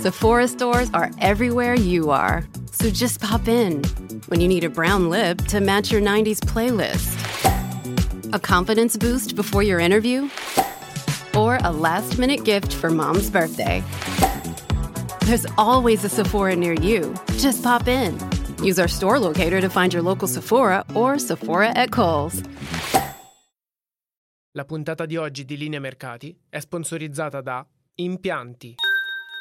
[0.00, 2.42] Sephora stores are everywhere you are.
[2.72, 3.84] So just pop in.
[4.28, 7.18] When you need a brown lip to match your 90s playlist,
[8.32, 10.30] a confidence boost before your interview,
[11.36, 13.84] or a last minute gift for mom's birthday.
[15.26, 17.14] There's always a Sephora near you.
[17.36, 18.16] Just pop in.
[18.64, 22.42] Use our store locator to find your local Sephora or Sephora at Kohl's.
[24.54, 28.76] La puntata di oggi di Linea Mercati è sponsorizzata da Impianti.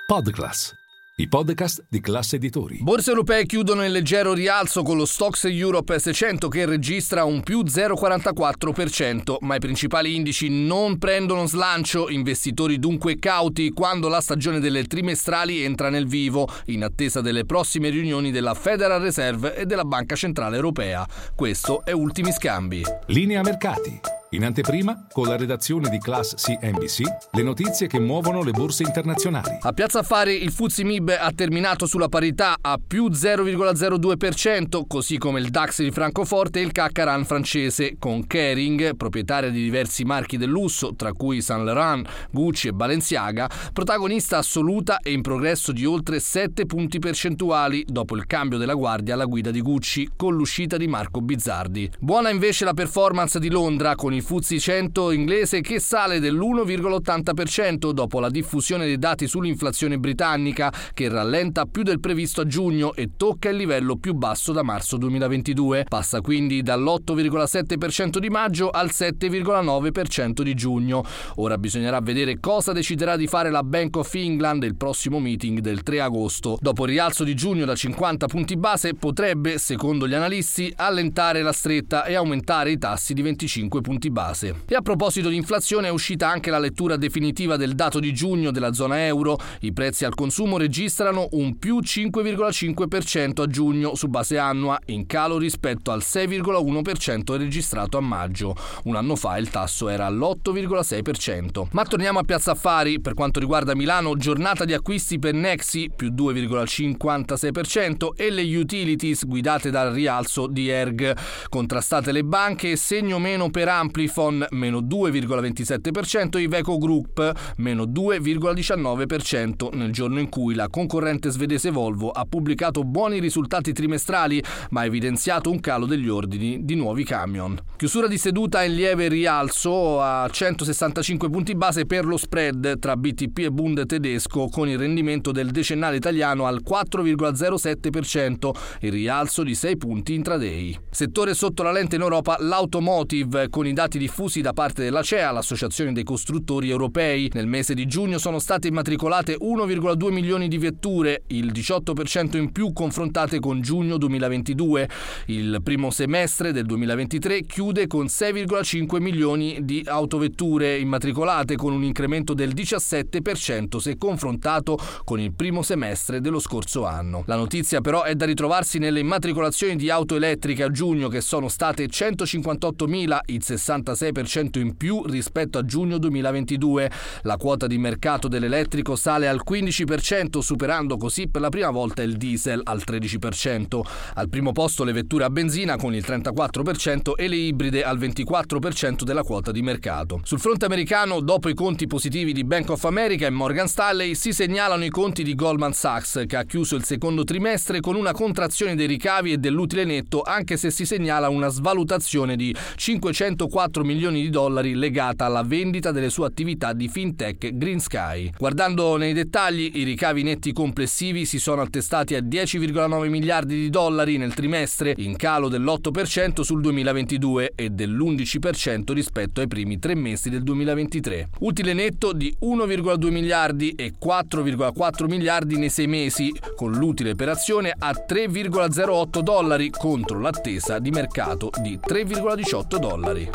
[0.09, 0.73] Podclass,
[1.17, 2.79] i podcast di classe editori.
[2.81, 7.61] Borse europee chiudono in leggero rialzo con lo Stox Europe 600 che registra un più
[7.61, 14.85] 0,44%, ma i principali indici non prendono slancio, investitori dunque cauti quando la stagione delle
[14.85, 20.15] trimestrali entra nel vivo, in attesa delle prossime riunioni della Federal Reserve e della Banca
[20.15, 21.05] Centrale Europea.
[21.35, 22.81] Questo è Ultimi Scambi.
[23.05, 24.18] Linea Mercati.
[24.31, 27.01] In anteprima, con la redazione di Class CNBC,
[27.31, 29.57] le notizie che muovono le borse internazionali.
[29.61, 35.39] A Piazza Affari il Fuzzi Mib ha terminato sulla parità a più 0,02%, così come
[35.39, 40.49] il DAX di Francoforte e il Caccaran francese, con Kering, proprietaria di diversi marchi del
[40.49, 46.19] lusso, tra cui Saint Laurent, Gucci e Balenciaga, protagonista assoluta e in progresso di oltre
[46.19, 50.85] 7 punti percentuali dopo il cambio della guardia alla guida di Gucci con l'uscita di
[50.85, 51.93] Marco Bizzardi.
[51.97, 57.91] Buona invece la performance di Londra con il il Fuzzi 100 inglese che sale dell'1,80%
[57.91, 63.11] dopo la diffusione dei dati sull'inflazione britannica che rallenta più del previsto a giugno e
[63.15, 65.85] tocca il livello più basso da marzo 2022.
[65.87, 71.03] Passa quindi dall'8,7% di maggio al 7,9% di giugno.
[71.35, 75.81] Ora bisognerà vedere cosa deciderà di fare la Bank of England il prossimo meeting del
[75.81, 76.57] 3 agosto.
[76.59, 81.53] Dopo il rialzo di giugno da 50 punti base potrebbe, secondo gli analisti, allentare la
[81.53, 84.63] stretta e aumentare i tassi di 25 punti punti base.
[84.67, 88.51] E a proposito di inflazione è uscita anche la lettura definitiva del dato di giugno
[88.51, 89.39] della zona euro.
[89.61, 95.37] I prezzi al consumo registrano un più 5,5% a giugno su base annua, in calo
[95.37, 98.55] rispetto al 6,1% registrato a maggio.
[98.83, 101.67] Un anno fa il tasso era all'8,6%.
[101.71, 102.99] Ma torniamo a Piazza Affari.
[102.99, 109.69] Per quanto riguarda Milano, giornata di acquisti per Nexi più 2,56% e le utilities guidate
[109.69, 111.15] dal rialzo di Erg.
[111.47, 119.91] Contrastate le banche segno meno per Ampli Amplifon meno 2,27%, Iveco Group meno 2,19% nel
[119.91, 125.51] giorno in cui la concorrente svedese Volvo ha pubblicato buoni risultati trimestrali ma ha evidenziato
[125.51, 127.59] un calo degli ordini di nuovi camion.
[127.75, 133.39] Chiusura di seduta in lieve rialzo a 165 punti base per lo spread tra BTP
[133.39, 139.77] e Bund tedesco con il rendimento del decennale italiano al 4,07%, il rialzo di 6
[139.77, 140.77] punti intraday.
[140.89, 145.31] Settore sotto la lente in Europa l'automotive con i dati diffusi da parte della CEA,
[145.31, 147.29] l'Associazione dei Costruttori Europei.
[147.33, 152.73] Nel mese di giugno sono state immatricolate 1,2 milioni di vetture, il 18% in più
[152.73, 154.89] confrontate con giugno 2022.
[155.27, 162.33] Il primo semestre del 2023 chiude con 6,5 milioni di autovetture immatricolate, con un incremento
[162.33, 167.23] del 17% se confrontato con il primo semestre dello scorso anno.
[167.25, 171.47] La notizia però è da ritrovarsi nelle immatricolazioni di auto elettriche a giugno che sono
[171.47, 176.91] state 158.000, il 60 66% in più rispetto a giugno 2022.
[177.23, 182.17] La quota di mercato dell'elettrico sale al 15%, superando così per la prima volta il
[182.17, 183.79] diesel al 13%.
[184.15, 189.03] Al primo posto le vetture a benzina con il 34% e le ibride al 24%
[189.03, 190.19] della quota di mercato.
[190.23, 194.33] Sul fronte americano, dopo i conti positivi di Bank of America e Morgan Stanley, si
[194.33, 198.75] segnalano i conti di Goldman Sachs, che ha chiuso il secondo trimestre con una contrazione
[198.75, 204.21] dei ricavi e dell'utile netto, anche se si segnala una svalutazione di 540 4 milioni
[204.21, 208.31] di dollari legata alla vendita delle sue attività di fintech Green Sky.
[208.37, 214.15] Guardando nei dettagli, i ricavi netti complessivi si sono attestati a 10,9 miliardi di dollari
[214.15, 220.43] nel trimestre, in calo dell'8% sul 2022 e dell'11% rispetto ai primi tre mesi del
[220.43, 221.27] 2023.
[221.39, 227.73] Utile netto di 1,2 miliardi e 4,4 miliardi nei sei mesi, con l'utile per azione
[227.77, 233.29] a 3,08 dollari contro l'attesa di mercato di 3,18 dollari.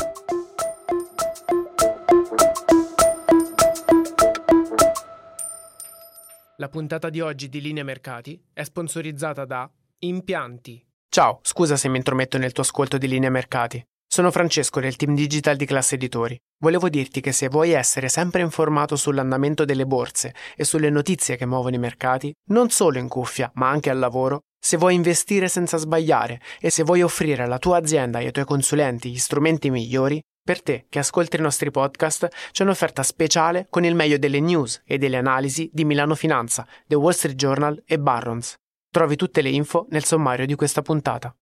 [6.64, 10.82] La puntata di oggi di Linea Mercati è sponsorizzata da Impianti.
[11.10, 13.84] Ciao, scusa se mi intrometto nel tuo ascolto di Linea Mercati.
[14.08, 16.38] Sono Francesco del team digital di Classe Editori.
[16.62, 21.44] Volevo dirti che se vuoi essere sempre informato sull'andamento delle borse e sulle notizie che
[21.44, 25.76] muovono i mercati, non solo in cuffia, ma anche al lavoro, se vuoi investire senza
[25.76, 30.18] sbagliare e se vuoi offrire alla tua azienda e ai tuoi consulenti gli strumenti migliori,
[30.44, 34.82] Per te che ascolti i nostri podcast c'è un'offerta speciale con il meglio delle news
[34.84, 38.54] e delle analisi di Milano Finanza, The Wall Street Journal e Barrons.
[38.90, 41.32] Trovi tutte le info nel sommario di questa puntata.